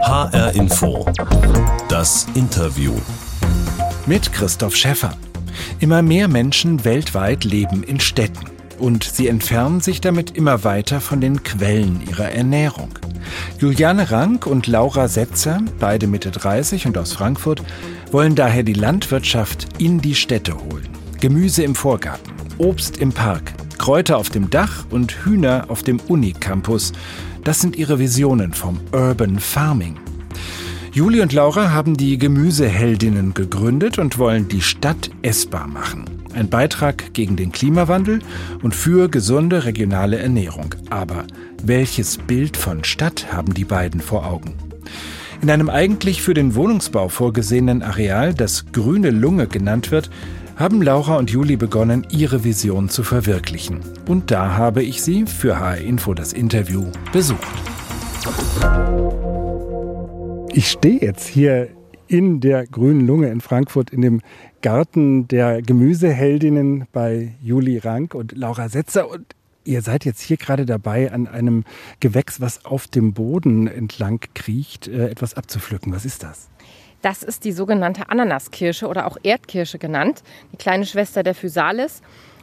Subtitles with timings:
[0.00, 1.04] HR Info.
[1.88, 2.92] Das Interview.
[4.06, 5.12] Mit Christoph Schäffer.
[5.80, 8.46] Immer mehr Menschen weltweit leben in Städten.
[8.78, 12.90] Und sie entfernen sich damit immer weiter von den Quellen ihrer Ernährung.
[13.58, 17.62] Juliane Rank und Laura Setzer, beide Mitte 30 und aus Frankfurt,
[18.10, 20.88] wollen daher die Landwirtschaft in die Städte holen.
[21.20, 26.92] Gemüse im Vorgarten, Obst im Park, Kräuter auf dem Dach und Hühner auf dem Unicampus.
[27.48, 29.96] Das sind ihre Visionen vom Urban Farming.
[30.92, 36.04] Juli und Laura haben die Gemüseheldinnen gegründet und wollen die Stadt essbar machen.
[36.34, 38.18] Ein Beitrag gegen den Klimawandel
[38.62, 40.74] und für gesunde regionale Ernährung.
[40.90, 41.24] Aber
[41.62, 44.52] welches Bild von Stadt haben die beiden vor Augen?
[45.40, 50.10] In einem eigentlich für den Wohnungsbau vorgesehenen Areal, das Grüne Lunge genannt wird,
[50.58, 53.78] haben Laura und Juli begonnen, ihre Vision zu verwirklichen.
[54.08, 57.46] Und da habe ich sie für HR Info das Interview besucht.
[60.52, 61.68] Ich stehe jetzt hier
[62.08, 64.20] in der Grünen Lunge in Frankfurt in dem
[64.60, 69.08] Garten der Gemüseheldinnen bei Juli Rank und Laura Setzer.
[69.08, 71.62] Und ihr seid jetzt hier gerade dabei, an einem
[72.00, 75.92] Gewächs, was auf dem Boden entlang kriecht, äh, etwas abzupflücken.
[75.92, 76.48] Was ist das?
[77.02, 82.02] Das ist die sogenannte Ananaskirsche oder auch Erdkirsche genannt, die kleine Schwester der Physalis.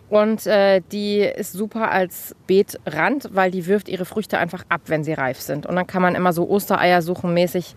[0.10, 5.04] Und äh, die ist super als Beetrand, weil die wirft ihre Früchte einfach ab, wenn
[5.04, 5.66] sie reif sind.
[5.66, 7.76] Und dann kann man immer so Ostereier suchen mäßig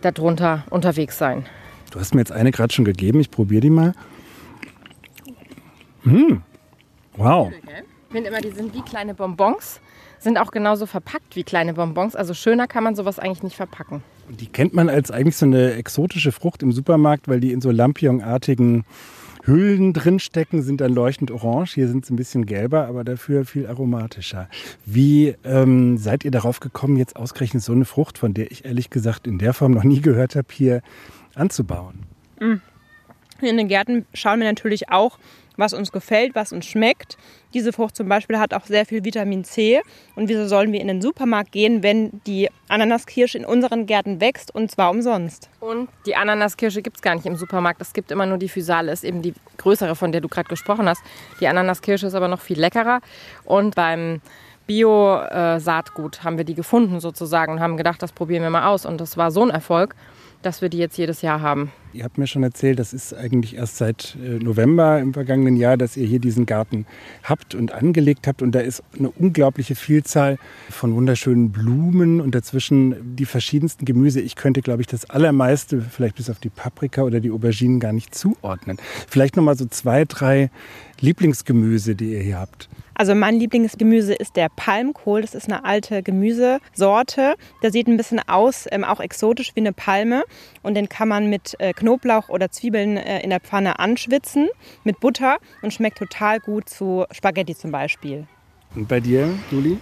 [0.00, 1.46] darunter unterwegs sein.
[1.90, 3.94] Du hast mir jetzt eine gerade schon gegeben, ich probiere die mal.
[6.02, 6.40] Mmh.
[7.16, 7.52] Wow.
[7.52, 9.80] Ich finde immer, die sind wie kleine Bonbons,
[10.18, 12.16] sind auch genauso verpackt wie kleine Bonbons.
[12.16, 14.02] Also schöner kann man sowas eigentlich nicht verpacken.
[14.38, 17.70] Die kennt man als eigentlich so eine exotische Frucht im Supermarkt, weil die in so
[17.70, 18.84] Lampion-artigen
[19.44, 21.74] Hüllen drinstecken, sind dann leuchtend orange.
[21.74, 24.48] Hier sind sie ein bisschen gelber, aber dafür viel aromatischer.
[24.84, 28.90] Wie ähm, seid ihr darauf gekommen, jetzt ausgerechnet so eine Frucht, von der ich ehrlich
[28.90, 30.82] gesagt in der Form noch nie gehört habe, hier
[31.34, 32.00] anzubauen?
[32.38, 32.60] Mhm.
[33.40, 35.18] In den Gärten schauen wir natürlich auch,
[35.60, 37.16] was uns gefällt, was uns schmeckt.
[37.54, 39.80] Diese Frucht zum Beispiel hat auch sehr viel Vitamin C.
[40.16, 44.54] Und wieso sollen wir in den Supermarkt gehen, wenn die Ananaskirsche in unseren Gärten wächst
[44.54, 45.50] und zwar umsonst?
[45.60, 47.80] Und die Ananaskirsche gibt es gar nicht im Supermarkt.
[47.80, 50.88] Es gibt immer nur die Physale, ist eben die größere, von der du gerade gesprochen
[50.88, 51.02] hast.
[51.40, 53.00] Die Ananaskirsche ist aber noch viel leckerer.
[53.44, 54.20] Und beim
[54.66, 58.86] Bio-Saatgut haben wir die gefunden sozusagen und haben gedacht, das probieren wir mal aus.
[58.86, 59.96] Und das war so ein Erfolg,
[60.42, 61.70] dass wir die jetzt jedes Jahr haben.
[61.92, 65.76] Ihr habt mir schon erzählt, das ist eigentlich erst seit äh, November im vergangenen Jahr,
[65.76, 66.86] dass ihr hier diesen Garten
[67.24, 68.42] habt und angelegt habt.
[68.42, 70.38] Und da ist eine unglaubliche Vielzahl
[70.70, 74.20] von wunderschönen Blumen und dazwischen die verschiedensten Gemüse.
[74.20, 77.92] Ich könnte, glaube ich, das allermeiste, vielleicht bis auf die Paprika oder die Auberginen, gar
[77.92, 78.78] nicht zuordnen.
[79.08, 80.50] Vielleicht noch mal so zwei, drei
[81.00, 82.68] Lieblingsgemüse, die ihr hier habt.
[83.00, 85.22] Also mein Lieblingsgemüse ist der Palmkohl.
[85.22, 87.36] Das ist eine alte Gemüsesorte.
[87.62, 90.22] Der sieht ein bisschen aus, ähm, auch exotisch wie eine Palme.
[90.62, 94.50] Und den kann man mit äh, Knoblauch oder Zwiebeln äh, in der Pfanne anschwitzen,
[94.84, 98.26] mit Butter und schmeckt total gut zu Spaghetti zum Beispiel.
[98.76, 99.78] Und bei dir, Juli?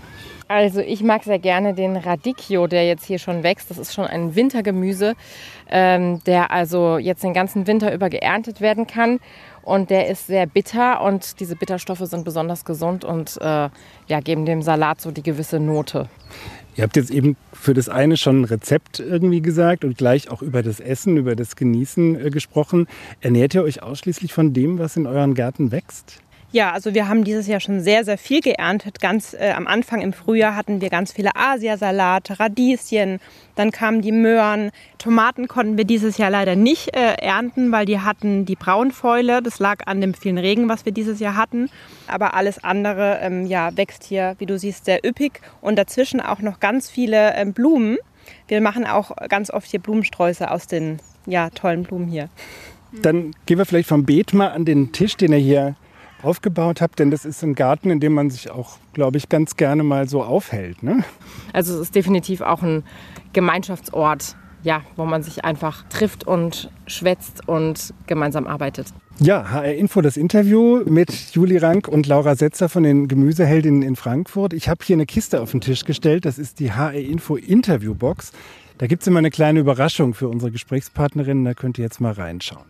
[0.46, 3.68] Also ich mag sehr gerne den Radicchio, der jetzt hier schon wächst.
[3.68, 5.14] Das ist schon ein Wintergemüse,
[5.68, 9.20] ähm, der also jetzt den ganzen Winter über geerntet werden kann
[9.68, 13.68] und der ist sehr bitter und diese Bitterstoffe sind besonders gesund und äh,
[14.06, 16.08] ja, geben dem Salat so die gewisse Note.
[16.76, 20.42] Ihr habt jetzt eben für das eine schon ein Rezept irgendwie gesagt und gleich auch
[20.42, 22.86] über das Essen, über das Genießen äh, gesprochen.
[23.20, 26.22] Ernährt ihr euch ausschließlich von dem, was in euren Gärten wächst?
[26.50, 29.00] Ja, also wir haben dieses Jahr schon sehr, sehr viel geerntet.
[29.00, 33.20] Ganz äh, am Anfang im Frühjahr hatten wir ganz viele Asiasalate, Radieschen,
[33.54, 34.70] dann kamen die Möhren.
[34.96, 39.42] Tomaten konnten wir dieses Jahr leider nicht äh, ernten, weil die hatten die Braunfäule.
[39.42, 41.68] Das lag an dem vielen Regen, was wir dieses Jahr hatten.
[42.06, 46.40] Aber alles andere ähm, ja, wächst hier, wie du siehst, sehr üppig und dazwischen auch
[46.40, 47.98] noch ganz viele äh, Blumen.
[48.46, 52.30] Wir machen auch ganz oft hier Blumensträuße aus den ja, tollen Blumen hier.
[53.02, 55.76] Dann gehen wir vielleicht vom Beet mal an den Tisch, den er hier
[56.22, 59.56] aufgebaut habt, denn das ist ein Garten, in dem man sich auch, glaube ich, ganz
[59.56, 60.82] gerne mal so aufhält.
[60.82, 61.04] Ne?
[61.52, 62.84] Also es ist definitiv auch ein
[63.32, 68.88] Gemeinschaftsort, ja, wo man sich einfach trifft und schwätzt und gemeinsam arbeitet.
[69.20, 73.96] Ja, HR Info, das Interview mit Juli Rank und Laura Setzer von den Gemüseheldinnen in
[73.96, 74.52] Frankfurt.
[74.52, 76.24] Ich habe hier eine Kiste auf den Tisch gestellt.
[76.24, 78.30] Das ist die HR Info Interviewbox.
[78.78, 81.44] Da gibt es immer eine kleine Überraschung für unsere Gesprächspartnerinnen.
[81.44, 82.66] Da könnt ihr jetzt mal reinschauen.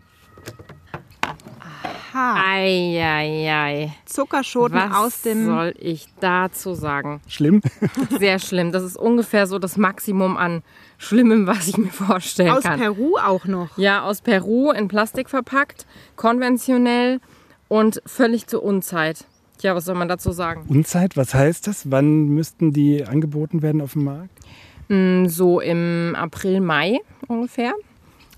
[2.11, 2.43] Aha.
[2.53, 3.93] Eieiei.
[4.05, 5.45] Zuckerschoten Was aus dem.
[5.45, 7.21] soll ich dazu sagen?
[7.27, 7.61] Schlimm?
[8.19, 8.71] Sehr schlimm.
[8.71, 10.63] Das ist ungefähr so das Maximum an
[10.97, 12.79] Schlimmem, was ich mir vorstellen Aus kann.
[12.79, 13.77] Peru auch noch.
[13.77, 15.85] Ja, aus Peru in Plastik verpackt,
[16.15, 17.19] konventionell
[17.67, 19.25] und völlig zur Unzeit.
[19.59, 20.65] Tja, was soll man dazu sagen?
[20.67, 21.91] Unzeit, was heißt das?
[21.91, 24.39] Wann müssten die angeboten werden auf dem Markt?
[24.87, 27.73] Mm, so im April, Mai ungefähr.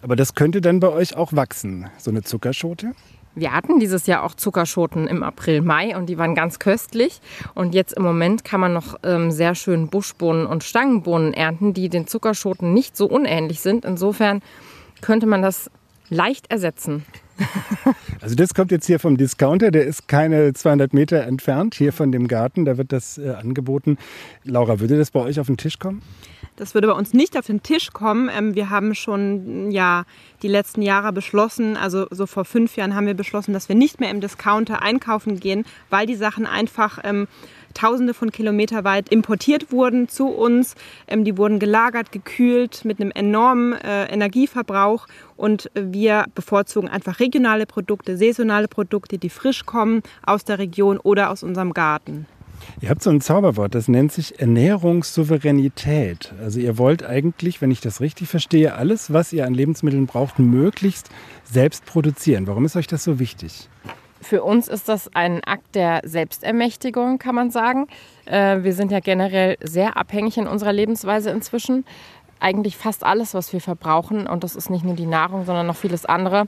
[0.02, 2.94] Aber das könnte dann bei euch auch wachsen, so eine Zuckerschote?
[3.34, 7.22] Wir hatten dieses Jahr auch Zuckerschoten im April, Mai und die waren ganz köstlich.
[7.56, 11.88] Und jetzt im Moment kann man noch ähm, sehr schön Buschbohnen und Stangenbohnen ernten, die
[11.88, 13.86] den Zuckerschoten nicht so unähnlich sind.
[13.86, 14.42] Insofern
[15.02, 15.72] könnte man das
[16.10, 17.06] leicht ersetzen.
[18.22, 22.12] Also das kommt jetzt hier vom Discounter, der ist keine 200 Meter entfernt, hier von
[22.12, 23.98] dem Garten, da wird das äh, angeboten.
[24.44, 26.04] Laura, würde das bei euch auf den Tisch kommen?
[26.56, 28.30] Das würde bei uns nicht auf den Tisch kommen.
[28.32, 30.04] Ähm, wir haben schon ja,
[30.44, 34.00] die letzten Jahre beschlossen, also so vor fünf Jahren haben wir beschlossen, dass wir nicht
[34.00, 37.28] mehr im Discounter einkaufen gehen, weil die Sachen einfach ähm,
[37.74, 40.76] Tausende von Kilometer weit importiert wurden zu uns.
[41.08, 45.08] Ähm, die wurden gelagert, gekühlt mit einem enormen äh, Energieverbrauch
[45.38, 51.30] und wir bevorzugen einfach regionale Produkte, saisonale Produkte, die frisch kommen aus der Region oder
[51.30, 52.26] aus unserem Garten.
[52.80, 56.34] Ihr habt so ein Zauberwort, das nennt sich Ernährungssouveränität.
[56.42, 60.40] Also ihr wollt eigentlich, wenn ich das richtig verstehe, alles, was ihr an Lebensmitteln braucht,
[60.40, 61.10] möglichst
[61.44, 62.48] selbst produzieren.
[62.48, 63.70] Warum ist euch das so wichtig?
[64.22, 67.88] Für uns ist das ein Akt der Selbstermächtigung, kann man sagen.
[68.26, 71.86] Äh, wir sind ja generell sehr abhängig in unserer Lebensweise inzwischen.
[72.40, 75.76] Eigentlich fast alles, was wir verbrauchen, und das ist nicht nur die Nahrung, sondern noch
[75.76, 76.46] vieles andere,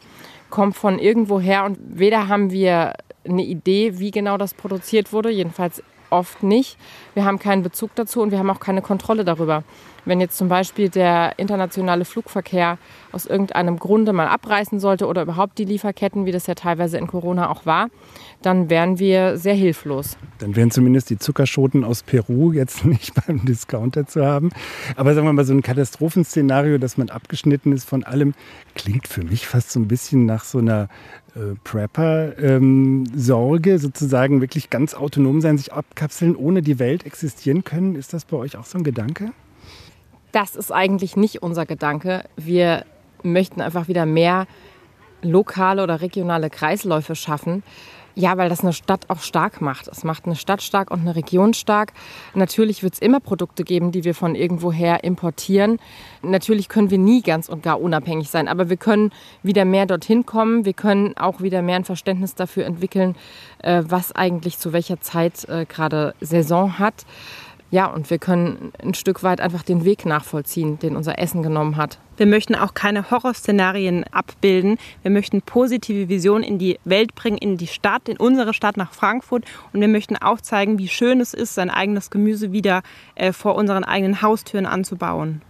[0.50, 1.66] kommt von irgendwo her.
[1.66, 2.94] Und weder haben wir
[3.26, 6.78] eine Idee, wie genau das produziert wurde, jedenfalls oft nicht.
[7.16, 9.64] Wir haben keinen Bezug dazu und wir haben auch keine Kontrolle darüber.
[10.06, 12.78] Wenn jetzt zum Beispiel der internationale Flugverkehr
[13.12, 17.08] aus irgendeinem Grunde mal abreißen sollte oder überhaupt die Lieferketten, wie das ja teilweise in
[17.08, 17.88] Corona auch war,
[18.42, 20.18] dann wären wir sehr hilflos.
[20.40, 24.50] Dann wären zumindest die Zuckerschoten aus Peru jetzt nicht beim Discounter zu haben.
[24.96, 28.34] Aber sagen wir mal, so ein Katastrophenszenario, dass man abgeschnitten ist von allem,
[28.76, 30.90] klingt für mich fast so ein bisschen nach so einer
[31.36, 37.96] äh, Prepper-Sorge, ähm, sozusagen wirklich ganz autonom sein, sich abkapseln, ohne die Welt existieren können.
[37.96, 39.32] Ist das bei euch auch so ein Gedanke?
[40.34, 42.24] Das ist eigentlich nicht unser Gedanke.
[42.36, 42.86] Wir
[43.22, 44.48] möchten einfach wieder mehr
[45.22, 47.64] lokale oder regionale Kreisläufe schaffen.
[48.16, 49.88] Ja, weil das eine Stadt auch stark macht.
[49.88, 51.94] Es macht eine Stadt stark und eine Region stark.
[52.34, 55.80] Natürlich wird es immer Produkte geben, die wir von irgendwoher importieren.
[56.22, 60.26] Natürlich können wir nie ganz und gar unabhängig sein, aber wir können wieder mehr dorthin
[60.28, 60.66] kommen.
[60.66, 63.16] Wir können auch wieder mehr ein Verständnis dafür entwickeln,
[63.60, 67.06] äh, was eigentlich zu welcher Zeit äh, gerade Saison hat.
[67.74, 71.76] Ja, und wir können ein Stück weit einfach den Weg nachvollziehen, den unser Essen genommen
[71.76, 71.98] hat.
[72.18, 74.78] Wir möchten auch keine Horrorszenarien abbilden.
[75.02, 78.94] Wir möchten positive Visionen in die Welt bringen, in die Stadt, in unsere Stadt nach
[78.94, 79.46] Frankfurt.
[79.74, 82.84] Und wir möchten auch zeigen, wie schön es ist, sein eigenes Gemüse wieder
[83.16, 85.42] äh, vor unseren eigenen Haustüren anzubauen.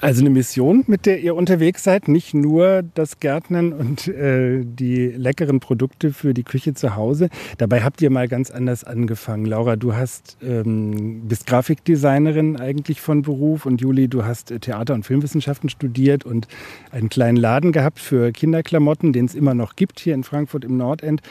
[0.00, 5.08] Also eine Mission, mit der ihr unterwegs seid, nicht nur das Gärtnern und äh, die
[5.08, 7.28] leckeren Produkte für die Küche zu Hause.
[7.58, 9.46] Dabei habt ihr mal ganz anders angefangen.
[9.46, 14.94] Laura, du hast ähm, bist Grafikdesignerin eigentlich von Beruf und Juli, du hast äh, Theater-
[14.94, 16.48] und Filmwissenschaften studiert und
[16.90, 20.76] einen kleinen Laden gehabt für Kinderklamotten, den es immer noch gibt hier in Frankfurt im
[20.76, 21.22] Nordend.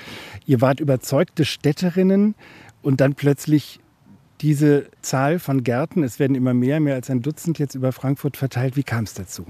[0.46, 2.36] Ihr wart überzeugte Städterinnen
[2.82, 3.80] und dann plötzlich
[4.42, 8.38] diese Zahl von Gärten, es werden immer mehr, mehr als ein Dutzend jetzt über Frankfurt
[8.38, 8.76] verteilt.
[8.76, 9.46] Wie kam es dazu?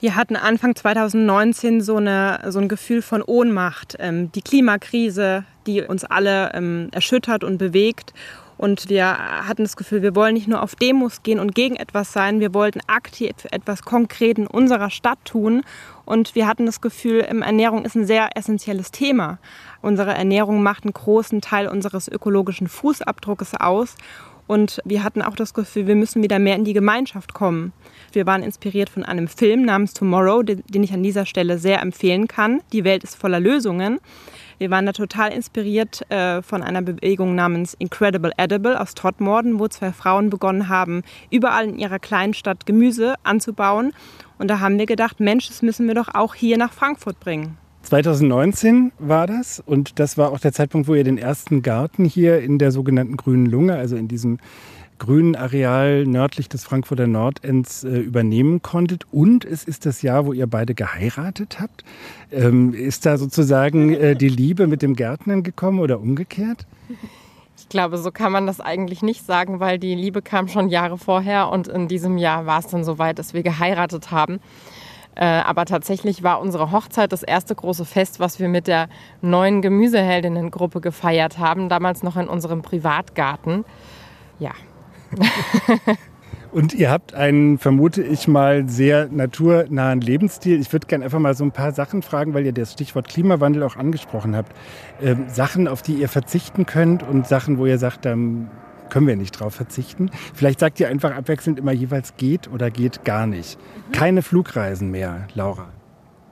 [0.00, 3.96] Wir hatten Anfang 2019 so, eine, so ein Gefühl von Ohnmacht.
[3.98, 8.14] Ähm, die Klimakrise, die uns alle ähm, erschüttert und bewegt.
[8.60, 12.12] Und wir hatten das Gefühl, wir wollen nicht nur auf Demos gehen und gegen etwas
[12.12, 15.62] sein, wir wollten aktiv etwas konkret in unserer Stadt tun.
[16.04, 19.38] Und wir hatten das Gefühl, Ernährung ist ein sehr essentielles Thema.
[19.80, 23.94] Unsere Ernährung macht einen großen Teil unseres ökologischen Fußabdrucks aus.
[24.46, 27.72] Und wir hatten auch das Gefühl, wir müssen wieder mehr in die Gemeinschaft kommen.
[28.12, 32.28] Wir waren inspiriert von einem Film namens Tomorrow, den ich an dieser Stelle sehr empfehlen
[32.28, 32.60] kann.
[32.74, 34.00] Die Welt ist voller Lösungen.
[34.60, 39.68] Wir waren da total inspiriert äh, von einer Bewegung namens Incredible Edible aus Todmorden, wo
[39.68, 43.94] zwei Frauen begonnen haben, überall in ihrer kleinen Stadt Gemüse anzubauen.
[44.36, 47.56] Und da haben wir gedacht, Mensch, das müssen wir doch auch hier nach Frankfurt bringen.
[47.84, 52.40] 2019 war das und das war auch der Zeitpunkt, wo ihr den ersten Garten hier
[52.40, 54.40] in der sogenannten Grünen Lunge, also in diesem
[55.00, 59.06] grünen Areal nördlich des Frankfurter Nordends äh, übernehmen konntet.
[59.10, 61.82] Und es ist das Jahr, wo ihr beide geheiratet habt.
[62.30, 66.66] Ähm, ist da sozusagen äh, die Liebe mit dem Gärtnern gekommen oder umgekehrt?
[67.58, 70.98] Ich glaube, so kann man das eigentlich nicht sagen, weil die Liebe kam schon Jahre
[70.98, 74.38] vorher und in diesem Jahr war es dann soweit, dass wir geheiratet haben.
[75.14, 78.88] Äh, aber tatsächlich war unsere Hochzeit das erste große Fest, was wir mit der
[79.22, 83.64] neuen Gemüseheldinnengruppe gefeiert haben, damals noch in unserem Privatgarten.
[84.38, 84.52] Ja.
[86.52, 90.60] Und ihr habt einen, vermute ich mal, sehr naturnahen Lebensstil.
[90.60, 93.62] Ich würde gerne einfach mal so ein paar Sachen fragen, weil ihr das Stichwort Klimawandel
[93.62, 94.52] auch angesprochen habt.
[95.00, 99.16] Ähm, Sachen, auf die ihr verzichten könnt und Sachen, wo ihr sagt, da können wir
[99.16, 100.10] nicht drauf verzichten.
[100.34, 103.56] Vielleicht sagt ihr einfach abwechselnd immer jeweils geht oder geht gar nicht.
[103.92, 105.68] Keine Flugreisen mehr, Laura.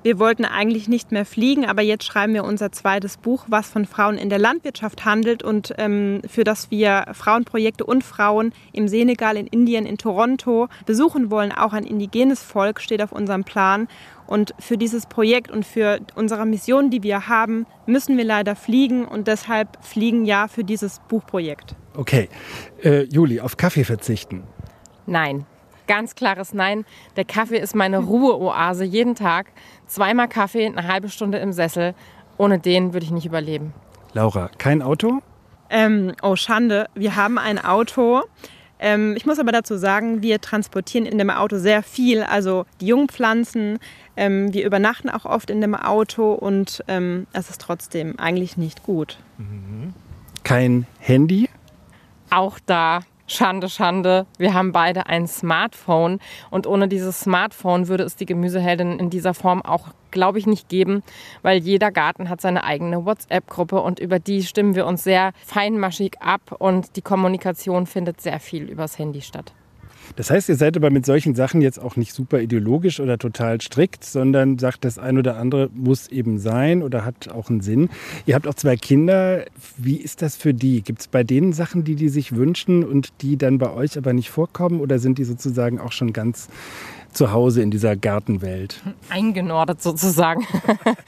[0.03, 3.85] Wir wollten eigentlich nicht mehr fliegen, aber jetzt schreiben wir unser zweites Buch, was von
[3.85, 9.37] Frauen in der Landwirtschaft handelt und ähm, für das wir Frauenprojekte und Frauen im Senegal,
[9.37, 11.51] in Indien, in Toronto besuchen wollen.
[11.51, 13.89] Auch ein indigenes Volk steht auf unserem Plan.
[14.29, 19.05] Und für dieses Projekt und für unsere Mission, die wir haben, müssen wir leider fliegen
[19.05, 21.75] und deshalb fliegen ja für dieses Buchprojekt.
[21.97, 22.29] Okay.
[22.85, 24.45] Äh, Juli, auf Kaffee verzichten?
[25.07, 25.47] Nein.
[25.89, 26.85] Ganz klares Nein.
[27.17, 29.47] Der Kaffee ist meine Ruheoase jeden Tag.
[29.87, 31.95] Zweimal Kaffee, eine halbe Stunde im Sessel.
[32.37, 33.73] Ohne den würde ich nicht überleben.
[34.13, 35.21] Laura, kein Auto?
[35.71, 36.89] Ähm, oh, Schande.
[36.95, 38.23] Wir haben ein Auto.
[38.79, 42.23] Ähm, ich muss aber dazu sagen, wir transportieren in dem Auto sehr viel.
[42.23, 43.79] Also die Jungpflanzen.
[44.15, 48.83] Ähm, wir übernachten auch oft in dem Auto und ähm, es ist trotzdem eigentlich nicht
[48.83, 49.19] gut.
[50.45, 51.49] Kein Handy?
[52.31, 54.27] Auch da Schande, Schande.
[54.39, 56.19] Wir haben beide ein Smartphone
[56.51, 60.71] und ohne dieses Smartphone würde es die Gemüseheldin in dieser Form auch, glaube ich, nicht
[60.71, 61.03] geben,
[61.43, 66.21] weil jeder Garten hat seine eigene WhatsApp-Gruppe und über die stimmen wir uns sehr feinmaschig
[66.21, 69.53] ab und die Kommunikation findet sehr viel übers Handy statt.
[70.17, 73.61] Das heißt, ihr seid aber mit solchen Sachen jetzt auch nicht super ideologisch oder total
[73.61, 77.89] strikt, sondern sagt, das ein oder andere muss eben sein oder hat auch einen Sinn.
[78.27, 79.45] Ihr habt auch zwei Kinder.
[79.77, 80.83] Wie ist das für die?
[80.83, 84.13] Gibt es bei denen Sachen, die die sich wünschen und die dann bei euch aber
[84.13, 84.81] nicht vorkommen?
[84.81, 86.49] Oder sind die sozusagen auch schon ganz
[87.13, 88.83] zu Hause in dieser Gartenwelt?
[89.11, 90.47] Eingenordet sozusagen.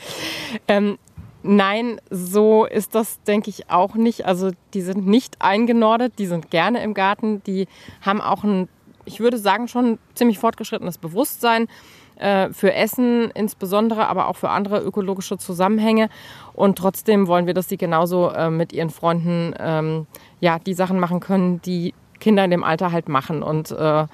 [0.69, 0.99] ähm,
[1.43, 4.27] Nein, so ist das, denke ich, auch nicht.
[4.27, 7.67] Also die sind nicht eingenordet, die sind gerne im Garten, die
[8.03, 8.69] haben auch ein
[9.05, 11.69] ich würde sagen, schon ziemlich fortgeschrittenes Bewusstsein
[12.17, 16.09] äh, für Essen insbesondere, aber auch für andere ökologische Zusammenhänge.
[16.53, 20.07] Und trotzdem wollen wir, dass sie genauso äh, mit ihren Freunden ähm,
[20.41, 23.43] ja, die Sachen machen können, die Kinder in dem Alter halt machen.
[23.43, 24.07] Und äh,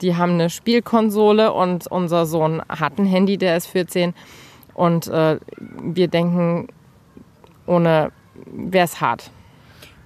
[0.00, 4.14] die haben eine Spielkonsole und unser Sohn hat ein Handy, der ist 14.
[4.74, 5.38] Und äh,
[5.82, 6.68] wir denken,
[7.66, 8.12] ohne
[8.46, 9.32] wäre es hart.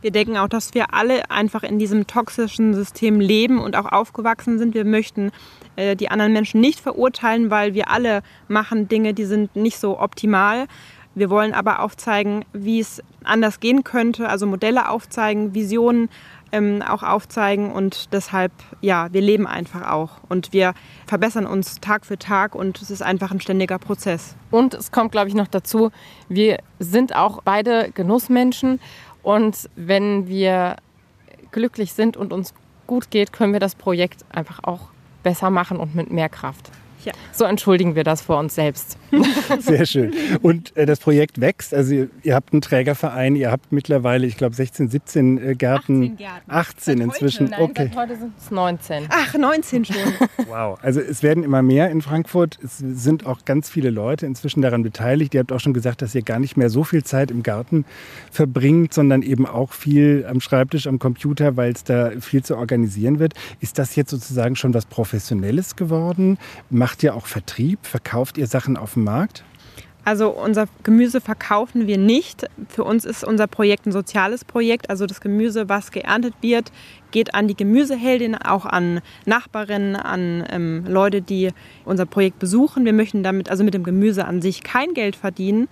[0.03, 4.59] Wir denken auch, dass wir alle einfach in diesem toxischen System leben und auch aufgewachsen
[4.59, 4.75] sind.
[4.75, 5.31] Wir möchten
[5.77, 10.01] äh, die anderen Menschen nicht verurteilen, weil wir alle machen Dinge, die sind nicht so
[10.01, 10.67] optimal.
[11.15, 16.09] Wir wollen aber aufzeigen, wie es anders gehen könnte, also Modelle aufzeigen, Visionen
[16.53, 20.75] ähm, auch aufzeigen und deshalb, ja, wir leben einfach auch und wir
[21.07, 24.37] verbessern uns Tag für Tag und es ist einfach ein ständiger Prozess.
[24.51, 25.91] Und es kommt, glaube ich, noch dazu,
[26.29, 28.81] wir sind auch beide Genussmenschen
[29.23, 30.77] und wenn wir
[31.51, 32.55] glücklich sind und uns
[32.87, 34.89] gut geht, können wir das Projekt einfach auch
[35.23, 36.71] besser machen und mit mehr Kraft.
[37.05, 37.13] Ja.
[37.33, 38.99] So entschuldigen wir das vor uns selbst.
[39.61, 40.13] Sehr schön.
[40.43, 41.75] Und äh, das Projekt wächst.
[41.75, 46.03] Also ihr, ihr, habt einen Trägerverein, ihr habt mittlerweile, ich glaube, 16, 17 äh, Gärten.
[46.03, 46.51] 18 Gärten.
[46.51, 47.47] 18 seit inzwischen.
[47.47, 47.91] Heute, nein, okay.
[47.93, 49.07] Seit heute sind es 19.
[49.09, 49.97] Ach, 19 schon.
[50.49, 50.79] wow.
[50.83, 52.59] Also es werden immer mehr in Frankfurt.
[52.63, 55.35] Es sind auch ganz viele Leute inzwischen daran beteiligt.
[55.35, 57.85] Ihr habt auch schon gesagt, dass ihr gar nicht mehr so viel Zeit im Garten
[58.31, 63.19] verbringt, sondern eben auch viel am Schreibtisch, am Computer, weil es da viel zu organisieren
[63.19, 63.35] wird.
[63.61, 66.39] Ist das jetzt sozusagen schon was Professionelles geworden?
[66.71, 67.87] Macht Macht ihr auch Vertrieb?
[67.87, 69.45] Verkauft ihr Sachen auf dem Markt?
[70.05, 72.47] Also unser Gemüse verkaufen wir nicht.
[72.69, 74.91] Für uns ist unser Projekt ein soziales Projekt.
[74.91, 76.71] Also das Gemüse, was geerntet wird,
[77.11, 81.53] geht an die Gemüseheldin, auch an Nachbarinnen, an ähm, Leute, die
[81.87, 82.85] unser Projekt besuchen.
[82.85, 85.69] Wir möchten damit also mit dem Gemüse an sich kein Geld verdienen.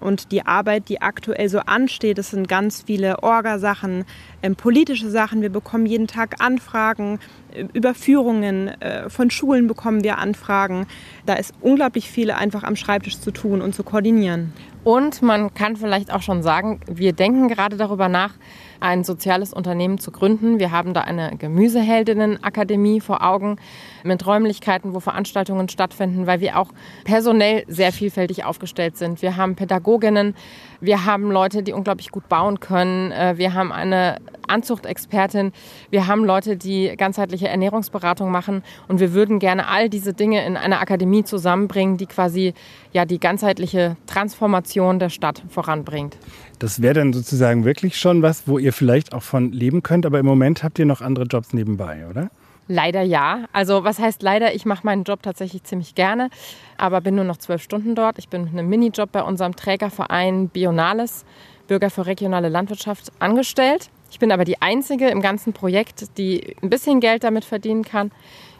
[0.00, 4.04] Und die Arbeit, die aktuell so ansteht, das sind ganz viele Orgasachen,
[4.42, 5.42] ähm, politische Sachen.
[5.42, 7.18] Wir bekommen jeden Tag Anfragen,
[7.52, 10.86] äh, Überführungen äh, von Schulen bekommen wir Anfragen.
[11.26, 14.52] Da ist unglaublich viel einfach am Schreibtisch zu tun und zu koordinieren.
[14.82, 18.34] Und man kann vielleicht auch schon sagen, wir denken gerade darüber nach,
[18.80, 20.58] ein soziales Unternehmen zu gründen.
[20.58, 23.56] Wir haben da eine Gemüseheldinnenakademie vor Augen
[24.04, 26.70] mit Räumlichkeiten, wo Veranstaltungen stattfinden, weil wir auch
[27.04, 29.22] personell sehr vielfältig aufgestellt sind.
[29.22, 30.34] Wir haben Pädagoginnen,
[30.80, 34.16] wir haben Leute, die unglaublich gut bauen können, äh, wir haben eine
[34.48, 35.52] Anzuchtexpertin,
[35.90, 40.56] wir haben Leute, die ganzheitliche Ernährungsberatung machen und wir würden gerne all diese Dinge in
[40.56, 42.54] einer Akademie zusammenbringen, die quasi
[42.92, 46.16] ja die ganzheitliche Transformation der Stadt voranbringt.
[46.60, 50.18] Das wäre dann sozusagen wirklich schon was, wo ihr vielleicht auch von leben könnt, aber
[50.18, 52.30] im Moment habt ihr noch andere Jobs nebenbei, oder?
[52.68, 53.46] Leider ja.
[53.52, 54.54] Also was heißt leider?
[54.54, 56.28] Ich mache meinen Job tatsächlich ziemlich gerne,
[56.76, 58.18] aber bin nur noch zwölf Stunden dort.
[58.18, 61.24] Ich bin mit einem Minijob bei unserem Trägerverein Bionales,
[61.66, 63.88] Bürger für regionale Landwirtschaft, angestellt.
[64.10, 68.10] Ich bin aber die Einzige im ganzen Projekt, die ein bisschen Geld damit verdienen kann.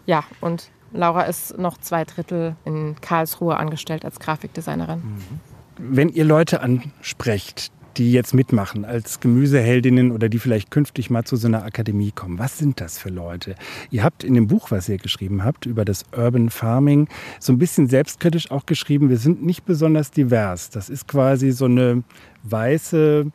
[0.06, 5.00] Ja, und Laura ist noch zwei Drittel in Karlsruhe angestellt als Grafikdesignerin.
[5.00, 5.40] Mhm.
[5.76, 11.36] Wenn ihr Leute ansprecht, die jetzt mitmachen als Gemüseheldinnen oder die vielleicht künftig mal zu
[11.36, 12.38] so einer Akademie kommen?
[12.38, 13.54] Was sind das für Leute?
[13.90, 17.58] Ihr habt in dem Buch, was ihr geschrieben habt, über das Urban Farming, so ein
[17.58, 20.70] bisschen selbstkritisch auch geschrieben, wir sind nicht besonders divers.
[20.70, 22.02] Das ist quasi so eine
[22.44, 23.26] weiße,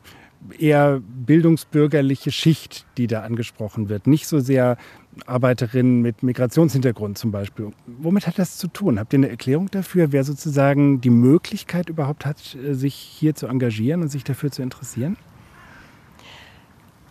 [0.57, 4.07] eher bildungsbürgerliche Schicht, die da angesprochen wird.
[4.07, 4.77] Nicht so sehr
[5.25, 7.71] Arbeiterinnen mit Migrationshintergrund zum Beispiel.
[7.85, 8.99] Womit hat das zu tun?
[8.99, 13.47] Habt ihr eine Erklärung dafür, wer sozusagen die Möglichkeit überhaupt hat, äh, sich hier zu
[13.47, 15.17] engagieren und sich dafür zu interessieren?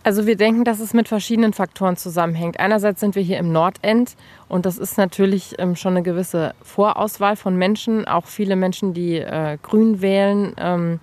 [0.03, 2.59] Also wir denken, dass es mit verschiedenen Faktoren zusammenhängt.
[2.59, 4.15] Einerseits sind wir hier im Nordend
[4.47, 9.15] und das ist natürlich ähm, schon eine gewisse Vorauswahl von Menschen, auch viele Menschen, die
[9.15, 10.53] äh, grün wählen.
[10.59, 10.99] Ähm,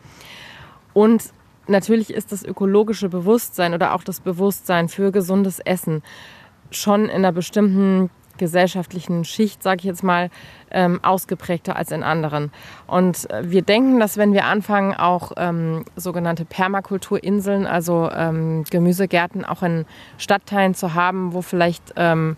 [0.94, 1.32] und
[1.68, 6.02] natürlich ist das ökologische Bewusstsein oder auch das Bewusstsein für gesundes Essen
[6.70, 10.30] schon in einer bestimmten gesellschaftlichen Schicht, sage ich jetzt mal,
[10.70, 12.50] ähm, ausgeprägter als in anderen.
[12.86, 19.44] Und äh, wir denken, dass wenn wir anfangen, auch ähm, sogenannte Permakulturinseln, also ähm, Gemüsegärten
[19.44, 19.84] auch in
[20.18, 22.36] Stadtteilen zu haben, wo vielleicht ähm,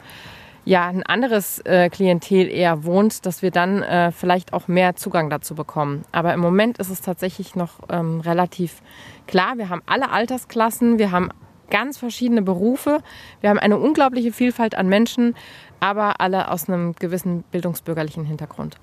[0.64, 5.28] ja, ein anderes äh, Klientel eher wohnt, dass wir dann äh, vielleicht auch mehr Zugang
[5.28, 6.04] dazu bekommen.
[6.10, 8.80] Aber im Moment ist es tatsächlich noch ähm, relativ
[9.26, 9.58] klar.
[9.58, 11.30] Wir haben alle Altersklassen, wir haben
[11.70, 13.00] ganz verschiedene Berufe.
[13.40, 15.34] Wir haben eine unglaubliche Vielfalt an Menschen,
[15.80, 18.76] aber alle aus einem gewissen bildungsbürgerlichen Hintergrund.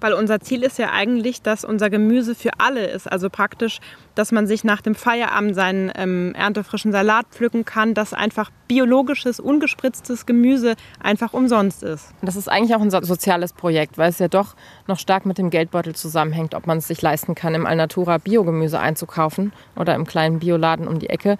[0.00, 3.10] Weil unser Ziel ist ja eigentlich, dass unser Gemüse für alle ist.
[3.10, 3.80] Also praktisch,
[4.14, 9.40] dass man sich nach dem Feierabend seinen ähm, erntefrischen Salat pflücken kann, dass einfach biologisches,
[9.40, 12.12] ungespritztes Gemüse einfach umsonst ist.
[12.22, 14.54] Das ist eigentlich auch ein soziales Projekt, weil es ja doch
[14.86, 18.78] noch stark mit dem Geldbeutel zusammenhängt, ob man es sich leisten kann, im Alnatura Biogemüse
[18.78, 21.38] einzukaufen oder im kleinen Bioladen um die Ecke.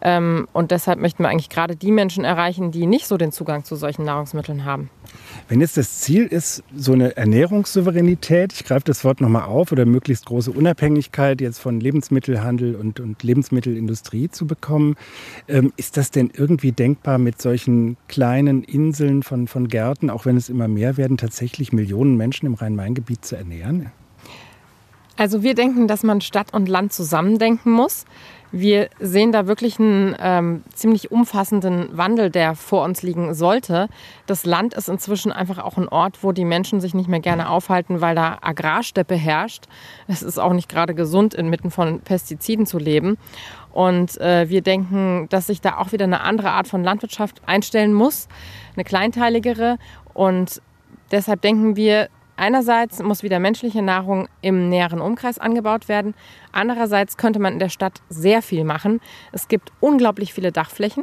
[0.00, 3.64] Ähm, und deshalb möchten wir eigentlich gerade die Menschen erreichen, die nicht so den Zugang
[3.64, 4.90] zu solchen Nahrungsmitteln haben.
[5.48, 9.86] Wenn jetzt das Ziel ist, so eine Ernährungssouveränität, ich greife das Wort nochmal auf, oder
[9.86, 14.96] möglichst große Unabhängigkeit jetzt von Lebensmittelhandel und, und Lebensmittelindustrie zu bekommen,
[15.48, 20.36] ähm, ist das denn irgendwie denkbar mit solchen kleinen Inseln von, von Gärten, auch wenn
[20.36, 23.90] es immer mehr werden, tatsächlich Millionen Menschen im Rhein-Main-Gebiet zu ernähren?
[25.18, 28.04] Also wir denken, dass man Stadt und Land zusammendenken muss.
[28.50, 33.88] Wir sehen da wirklich einen ähm, ziemlich umfassenden Wandel, der vor uns liegen sollte.
[34.26, 37.50] Das Land ist inzwischen einfach auch ein Ort, wo die Menschen sich nicht mehr gerne
[37.50, 39.64] aufhalten, weil da Agrarsteppe herrscht.
[40.06, 43.18] Es ist auch nicht gerade gesund, inmitten von Pestiziden zu leben.
[43.70, 47.92] Und äh, wir denken, dass sich da auch wieder eine andere Art von Landwirtschaft einstellen
[47.92, 48.28] muss,
[48.74, 49.76] eine kleinteiligere.
[50.14, 50.62] Und
[51.10, 52.08] deshalb denken wir,
[52.38, 56.14] Einerseits muss wieder menschliche Nahrung im näheren Umkreis angebaut werden.
[56.52, 59.00] Andererseits könnte man in der Stadt sehr viel machen.
[59.32, 61.02] Es gibt unglaublich viele Dachflächen.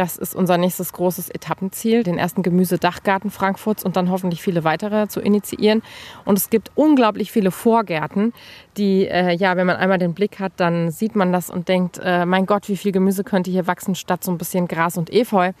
[0.00, 5.08] Das ist unser nächstes großes Etappenziel, den ersten Gemüsedachgarten Frankfurts und dann hoffentlich viele weitere
[5.08, 5.82] zu initiieren.
[6.24, 8.32] Und es gibt unglaublich viele Vorgärten,
[8.78, 12.00] die, äh, ja, wenn man einmal den Blick hat, dann sieht man das und denkt,
[12.02, 15.12] äh, mein Gott, wie viel Gemüse könnte hier wachsen, statt so ein bisschen Gras und
[15.12, 15.52] Efeu.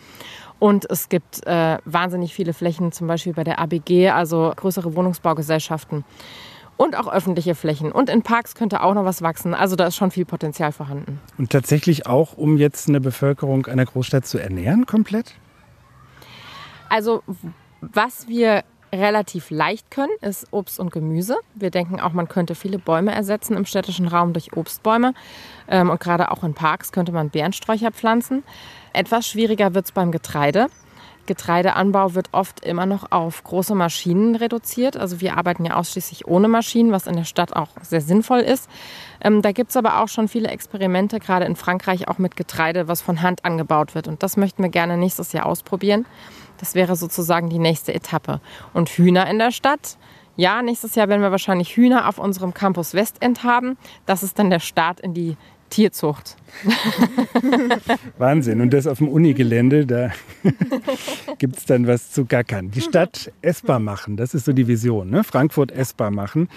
[0.58, 6.02] Und es gibt äh, wahnsinnig viele Flächen, zum Beispiel bei der ABG, also größere Wohnungsbaugesellschaften.
[6.80, 7.92] Und auch öffentliche Flächen.
[7.92, 9.52] Und in Parks könnte auch noch was wachsen.
[9.52, 11.20] Also da ist schon viel Potenzial vorhanden.
[11.36, 15.34] Und tatsächlich auch, um jetzt eine Bevölkerung einer Großstadt zu ernähren, komplett?
[16.88, 17.22] Also
[17.82, 18.64] was wir
[18.94, 21.36] relativ leicht können, ist Obst und Gemüse.
[21.54, 25.12] Wir denken auch, man könnte viele Bäume ersetzen im städtischen Raum durch Obstbäume.
[25.68, 28.42] Ähm, und gerade auch in Parks könnte man Beerensträucher pflanzen.
[28.94, 30.68] Etwas schwieriger wird es beim Getreide.
[31.30, 34.96] Getreideanbau wird oft immer noch auf große Maschinen reduziert.
[34.96, 38.68] Also wir arbeiten ja ausschließlich ohne Maschinen, was in der Stadt auch sehr sinnvoll ist.
[39.20, 42.88] Ähm, da gibt es aber auch schon viele Experimente, gerade in Frankreich auch mit Getreide,
[42.88, 44.08] was von Hand angebaut wird.
[44.08, 46.04] Und das möchten wir gerne nächstes Jahr ausprobieren.
[46.58, 48.40] Das wäre sozusagen die nächste Etappe.
[48.74, 49.98] Und Hühner in der Stadt.
[50.34, 53.78] Ja, nächstes Jahr werden wir wahrscheinlich Hühner auf unserem Campus Westend haben.
[54.04, 55.36] Das ist dann der Start in die
[55.70, 56.36] Tierzucht.
[58.18, 58.60] Wahnsinn.
[58.60, 60.10] Und das auf dem Unigelände, da
[61.38, 62.70] gibt es dann was zu gackern.
[62.70, 65.10] Die Stadt essbar machen, das ist so die Vision.
[65.10, 65.24] Ne?
[65.24, 66.48] Frankfurt essbar machen.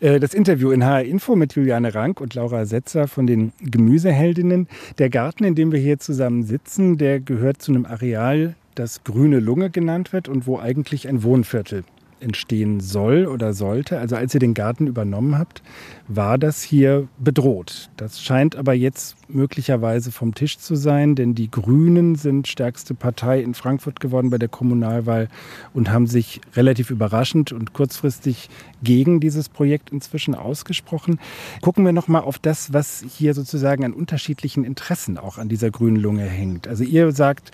[0.00, 4.68] Äh, das Interview in HR Info mit Juliane Rank und Laura Setzer von den Gemüseheldinnen.
[4.98, 9.40] Der Garten, in dem wir hier zusammen sitzen, der gehört zu einem Areal, das Grüne
[9.40, 11.84] Lunge genannt wird und wo eigentlich ein Wohnviertel
[12.20, 13.98] entstehen soll oder sollte.
[13.98, 15.62] Also als ihr den Garten übernommen habt,
[16.08, 17.90] war das hier bedroht.
[17.96, 23.40] Das scheint aber jetzt möglicherweise vom Tisch zu sein, denn die Grünen sind stärkste Partei
[23.40, 25.28] in Frankfurt geworden bei der Kommunalwahl
[25.74, 28.48] und haben sich relativ überraschend und kurzfristig
[28.82, 31.20] gegen dieses Projekt inzwischen ausgesprochen.
[31.60, 35.70] Gucken wir noch mal auf das, was hier sozusagen an unterschiedlichen Interessen auch an dieser
[35.70, 36.68] grünen Lunge hängt.
[36.68, 37.52] Also ihr sagt,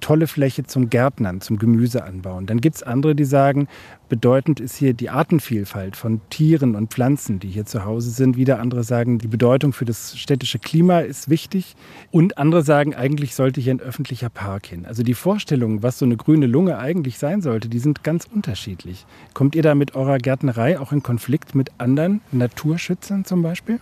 [0.00, 2.46] tolle Fläche zum Gärtnern, zum Gemüseanbauen.
[2.46, 3.68] Dann gibt es andere, die sagen,
[4.08, 8.36] bedeutend ist hier die Artenvielfalt von Tieren und Pflanzen, die hier zu Hause sind.
[8.36, 11.76] Wieder andere sagen, die Bedeutung für das städtische Klima ist wichtig.
[12.10, 14.86] Und andere sagen, eigentlich sollte hier ein öffentlicher Park hin.
[14.86, 19.06] Also die Vorstellungen, was so eine grüne Lunge eigentlich sein sollte, die sind ganz unterschiedlich.
[19.34, 23.80] Kommt ihr da mit eurer Gärtnerei auch in Konflikt mit anderen Naturschützern zum Beispiel?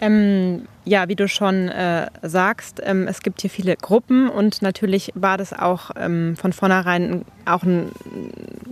[0.00, 5.12] Ähm, ja, wie du schon äh, sagst, ähm, es gibt hier viele Gruppen und natürlich
[5.14, 7.90] war das auch ähm, von vornherein auch ein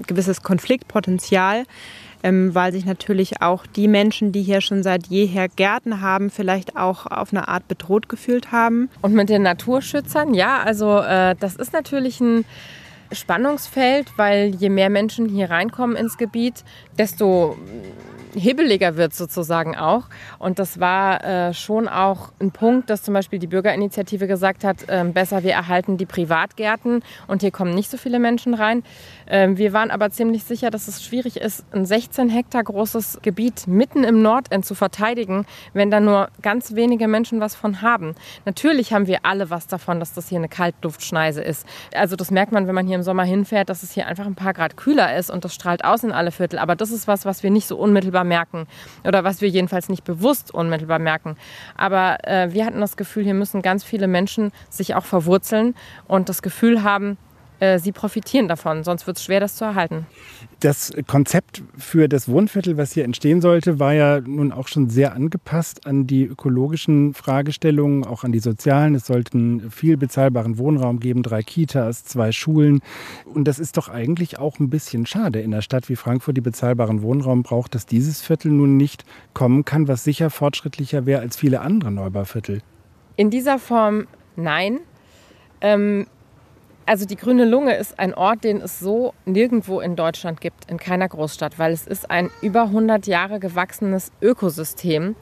[0.07, 1.65] gewisses Konfliktpotenzial,
[2.23, 6.77] ähm, weil sich natürlich auch die Menschen, die hier schon seit jeher Gärten haben, vielleicht
[6.77, 8.89] auch auf eine Art bedroht gefühlt haben.
[9.03, 12.45] Und mit den Naturschützern, ja, also äh, das ist natürlich ein
[13.13, 16.65] Spannungsfeld, weil je mehr Menschen hier reinkommen ins Gebiet,
[16.99, 17.57] desto
[18.37, 20.05] hibbeliger wird sozusagen auch.
[20.39, 24.89] Und das war äh, schon auch ein Punkt, dass zum Beispiel die Bürgerinitiative gesagt hat,
[24.89, 28.83] äh, besser wir erhalten die Privatgärten und hier kommen nicht so viele Menschen rein.
[29.27, 33.67] Äh, wir waren aber ziemlich sicher, dass es schwierig ist, ein 16 Hektar großes Gebiet
[33.67, 38.15] mitten im Nordend zu verteidigen, wenn da nur ganz wenige Menschen was von haben.
[38.45, 41.67] Natürlich haben wir alle was davon, dass das hier eine Kaltluftschneise ist.
[41.95, 44.35] Also das merkt man, wenn man hier im Sommer hinfährt, dass es hier einfach ein
[44.35, 46.59] paar Grad kühler ist und das strahlt aus in alle Viertel.
[46.59, 48.67] Aber das ist was, was wir nicht so unmittelbar merken
[49.05, 51.37] oder was wir jedenfalls nicht bewusst unmittelbar merken.
[51.77, 55.75] Aber äh, wir hatten das Gefühl, hier müssen ganz viele Menschen sich auch verwurzeln
[56.07, 57.17] und das Gefühl haben,
[57.79, 60.07] sie profitieren davon, sonst wird es schwer, das zu erhalten.
[60.61, 65.15] Das Konzept für das Wohnviertel, was hier entstehen sollte, war ja nun auch schon sehr
[65.15, 68.95] angepasst an die ökologischen Fragestellungen, auch an die sozialen.
[68.95, 72.81] Es sollten viel bezahlbaren Wohnraum geben, drei Kitas, zwei Schulen.
[73.25, 76.43] Und das ist doch eigentlich auch ein bisschen schade in einer Stadt wie Frankfurt, die
[76.43, 81.37] bezahlbaren Wohnraum braucht, dass dieses Viertel nun nicht kommen kann, was sicher fortschrittlicher wäre als
[81.37, 82.63] viele andere Neubauviertel.
[83.17, 84.81] In dieser Form nein.
[85.61, 86.07] Ähm,
[86.87, 90.79] also die Grüne Lunge ist ein Ort, den es so nirgendwo in Deutschland gibt, in
[90.79, 95.17] keiner Großstadt, weil es ist ein über 100 Jahre gewachsenes Ökosystem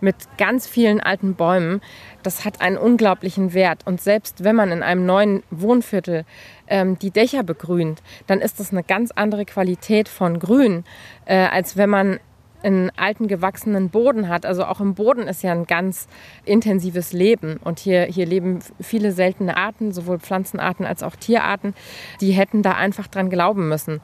[0.00, 1.82] mit ganz vielen alten Bäumen.
[2.22, 3.86] Das hat einen unglaublichen Wert.
[3.86, 6.24] Und selbst wenn man in einem neuen Wohnviertel
[6.66, 10.84] ähm, die Dächer begrünt, dann ist das eine ganz andere Qualität von Grün,
[11.26, 12.20] äh, als wenn man
[12.62, 14.46] einen alten gewachsenen Boden hat.
[14.46, 16.08] Also auch im Boden ist ja ein ganz
[16.44, 17.58] intensives Leben.
[17.62, 21.74] Und hier, hier leben viele seltene Arten, sowohl Pflanzenarten als auch Tierarten.
[22.20, 24.00] Die hätten da einfach dran glauben müssen.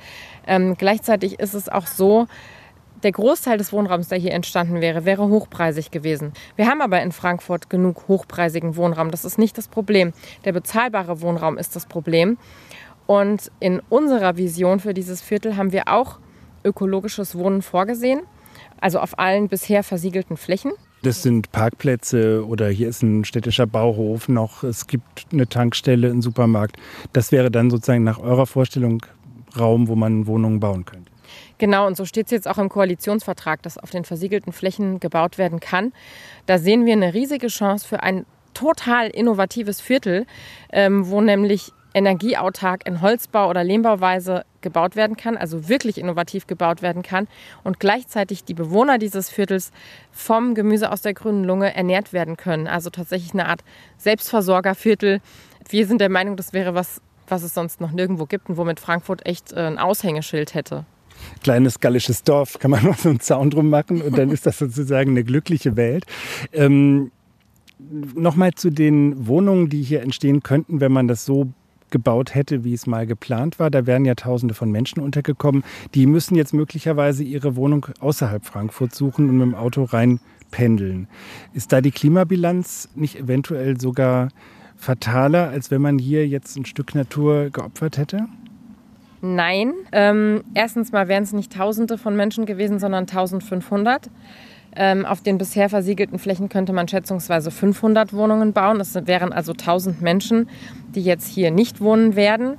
[0.46, 2.26] Ähm, gleichzeitig ist es auch so,
[3.02, 6.32] der Großteil des Wohnraums, der hier entstanden wäre, wäre hochpreisig gewesen.
[6.56, 9.10] Wir haben aber in Frankfurt genug hochpreisigen Wohnraum.
[9.10, 10.12] Das ist nicht das Problem.
[10.44, 12.38] Der bezahlbare Wohnraum ist das Problem.
[13.06, 16.18] Und in unserer Vision für dieses Viertel haben wir auch
[16.64, 18.22] ökologisches Wohnen vorgesehen
[18.80, 20.72] also auf allen bisher versiegelten Flächen.
[21.02, 26.22] Das sind Parkplätze oder hier ist ein städtischer Bauhof noch, es gibt eine Tankstelle, einen
[26.22, 26.76] Supermarkt.
[27.12, 29.04] Das wäre dann sozusagen nach eurer Vorstellung
[29.58, 31.10] Raum, wo man Wohnungen bauen könnte.
[31.58, 35.38] Genau, und so steht es jetzt auch im Koalitionsvertrag, dass auf den versiegelten Flächen gebaut
[35.38, 35.92] werden kann.
[36.46, 40.26] Da sehen wir eine riesige Chance für ein total innovatives Viertel,
[40.72, 46.82] ähm, wo nämlich energieautark in Holzbau- oder Lehmbauweise gebaut werden kann, also wirklich innovativ gebaut
[46.82, 47.26] werden kann
[47.64, 49.72] und gleichzeitig die Bewohner dieses Viertels
[50.12, 52.66] vom Gemüse aus der grünen Lunge ernährt werden können.
[52.66, 53.64] Also tatsächlich eine Art
[53.96, 55.20] Selbstversorgerviertel.
[55.70, 58.78] Wir sind der Meinung, das wäre was, was es sonst noch nirgendwo gibt und womit
[58.78, 60.84] Frankfurt echt äh, ein Aushängeschild hätte
[61.42, 64.58] kleines gallisches Dorf, kann man noch so einen Zaun drum machen und dann ist das
[64.58, 66.04] sozusagen eine glückliche Welt.
[66.52, 67.10] Ähm,
[67.78, 71.52] Nochmal zu den Wohnungen, die hier entstehen könnten, wenn man das so
[71.90, 73.70] gebaut hätte, wie es mal geplant war.
[73.70, 75.64] Da wären ja Tausende von Menschen untergekommen.
[75.94, 80.20] Die müssen jetzt möglicherweise ihre Wohnung außerhalb Frankfurt suchen und mit dem Auto rein
[80.50, 81.08] pendeln.
[81.52, 84.28] Ist da die Klimabilanz nicht eventuell sogar
[84.76, 88.26] fataler, als wenn man hier jetzt ein Stück Natur geopfert hätte?
[89.22, 89.72] Nein.
[89.92, 94.10] Ähm, erstens mal wären es nicht Tausende von Menschen gewesen, sondern 1500.
[94.76, 98.78] Ähm, auf den bisher versiegelten Flächen könnte man schätzungsweise 500 Wohnungen bauen.
[98.78, 100.50] Das wären also 1000 Menschen,
[100.94, 102.58] die jetzt hier nicht wohnen werden.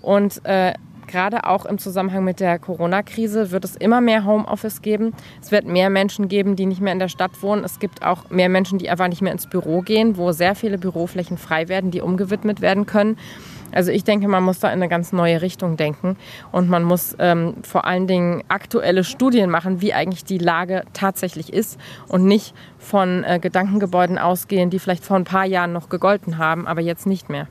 [0.00, 0.74] Und äh,
[1.06, 5.12] gerade auch im Zusammenhang mit der Corona-Krise wird es immer mehr Homeoffice geben.
[5.40, 7.64] Es wird mehr Menschen geben, die nicht mehr in der Stadt wohnen.
[7.64, 10.78] Es gibt auch mehr Menschen, die einfach nicht mehr ins Büro gehen, wo sehr viele
[10.78, 13.18] Büroflächen frei werden, die umgewidmet werden können.
[13.76, 16.16] Also ich denke, man muss da in eine ganz neue Richtung denken
[16.50, 21.52] und man muss ähm, vor allen Dingen aktuelle Studien machen, wie eigentlich die Lage tatsächlich
[21.52, 26.38] ist und nicht von äh, Gedankengebäuden ausgehen, die vielleicht vor ein paar Jahren noch gegolten
[26.38, 27.48] haben, aber jetzt nicht mehr.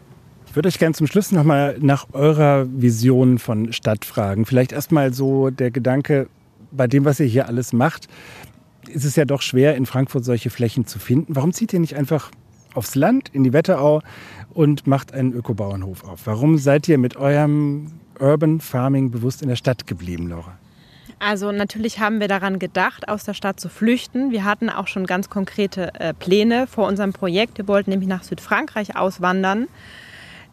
[0.48, 4.48] Ich würde euch gerne zum Schluss nochmal nach eurer Vision von Stadt fragen.
[4.48, 6.28] Vielleicht erstmal so der Gedanke,
[6.72, 8.08] bei dem, was ihr hier alles macht,
[8.88, 11.36] ist es ja doch schwer, in Frankfurt solche Flächen zu finden.
[11.36, 12.32] Warum zieht ihr nicht einfach
[12.76, 14.02] aufs Land, in die Wetterau
[14.56, 16.22] und macht einen Ökobauernhof auf.
[16.26, 20.58] Warum seid ihr mit eurem Urban Farming bewusst in der Stadt geblieben, Laura?
[21.20, 24.32] Also natürlich haben wir daran gedacht, aus der Stadt zu flüchten.
[24.32, 27.58] Wir hatten auch schon ganz konkrete äh, Pläne vor unserem Projekt.
[27.58, 29.68] Wir wollten nämlich nach Südfrankreich auswandern.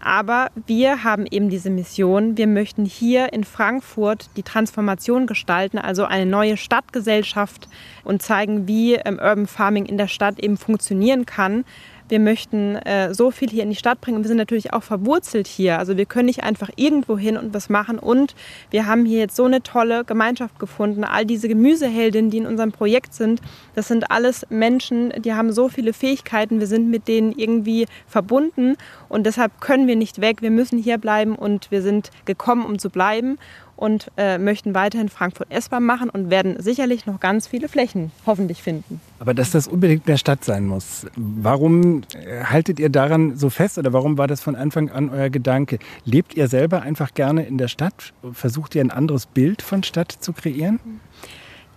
[0.05, 6.05] Aber wir haben eben diese Mission, wir möchten hier in Frankfurt die Transformation gestalten, also
[6.05, 7.69] eine neue Stadtgesellschaft
[8.03, 11.65] und zeigen, wie ähm, Urban Farming in der Stadt eben funktionieren kann.
[12.13, 14.23] Wir möchten äh, so viel hier in die Stadt bringen.
[14.23, 15.79] Wir sind natürlich auch verwurzelt hier.
[15.79, 17.99] Also wir können nicht einfach irgendwo hin und was machen.
[17.99, 18.35] Und
[18.69, 21.05] wir haben hier jetzt so eine tolle Gemeinschaft gefunden.
[21.05, 23.41] All diese Gemüseheldinnen, die in unserem Projekt sind,
[23.75, 26.61] das sind alles Menschen, die haben so viele Fähigkeiten.
[26.61, 28.77] Wir sind mit denen irgendwie verbunden
[29.09, 30.43] und deshalb können wir nicht weg.
[30.43, 33.39] Wir müssen hier bleiben und wir sind gekommen, um zu bleiben
[33.77, 38.63] und äh, möchten weiterhin Frankfurt essbar machen und werden sicherlich noch ganz viele Flächen hoffentlich
[38.63, 39.01] finden.
[39.19, 43.79] Aber dass das unbedingt mehr Stadt sein muss, warum äh, haltet ihr daran so fest
[43.79, 45.79] oder warum war das von Anfang an euer Gedanke?
[46.05, 48.13] Lebt ihr selber einfach gerne in der Stadt?
[48.33, 50.81] Versucht ihr ein anderes Bild von Stadt zu kreieren?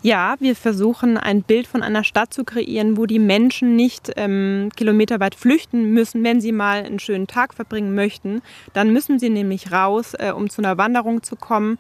[0.06, 4.70] Ja, wir versuchen ein Bild von einer Stadt zu kreieren, wo die Menschen nicht ähm,
[4.76, 8.44] kilometerweit flüchten müssen, wenn sie mal einen schönen Tag verbringen möchten.
[8.74, 11.80] Dann müssen sie nämlich raus, äh, um zu einer Wanderung zu kommen.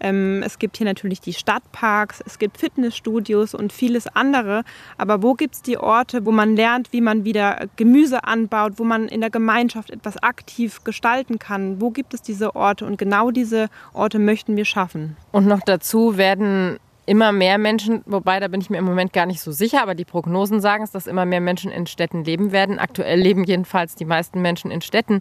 [0.00, 4.64] Ähm, es gibt hier natürlich die Stadtparks, es gibt Fitnessstudios und vieles andere.
[4.98, 8.84] Aber wo gibt es die Orte, wo man lernt, wie man wieder Gemüse anbaut, wo
[8.84, 11.80] man in der Gemeinschaft etwas aktiv gestalten kann?
[11.80, 12.84] Wo gibt es diese Orte?
[12.84, 15.16] Und genau diese Orte möchten wir schaffen.
[15.30, 19.26] Und noch dazu werden immer mehr Menschen, wobei da bin ich mir im Moment gar
[19.26, 22.52] nicht so sicher, aber die Prognosen sagen es, dass immer mehr Menschen in Städten leben
[22.52, 22.78] werden.
[22.78, 25.20] Aktuell leben jedenfalls die meisten Menschen in Städten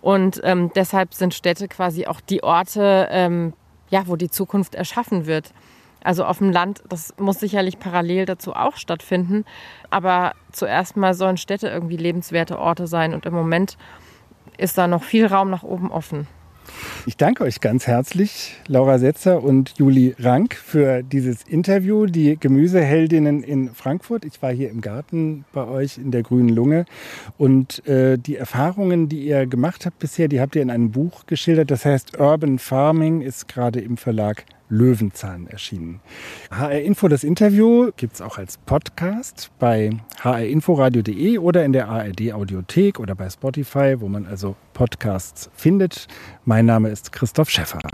[0.00, 3.54] und ähm, deshalb sind Städte quasi auch die Orte, ähm,
[3.88, 5.52] ja, wo die Zukunft erschaffen wird.
[6.02, 9.46] Also auf dem Land, das muss sicherlich parallel dazu auch stattfinden,
[9.88, 13.78] aber zuerst mal sollen Städte irgendwie lebenswerte Orte sein und im Moment
[14.58, 16.26] ist da noch viel Raum nach oben offen.
[17.06, 22.06] Ich danke euch ganz herzlich, Laura Setzer und Juli Rank, für dieses Interview.
[22.06, 24.24] Die Gemüseheldinnen in Frankfurt.
[24.24, 26.86] Ich war hier im Garten bei euch in der Grünen Lunge.
[27.36, 31.26] Und äh, die Erfahrungen, die ihr gemacht habt bisher, die habt ihr in einem Buch
[31.26, 31.70] geschildert.
[31.70, 36.00] Das heißt Urban Farming ist gerade im Verlag Löwenzahn erschienen.
[36.50, 39.90] HR Info, das Interview gibt es auch als Podcast bei
[40.22, 46.06] hrinforadio.de oder in der ARD Audiothek oder bei Spotify, wo man also Podcasts findet.
[46.44, 47.82] Mein Name ist Christoph Schäffer.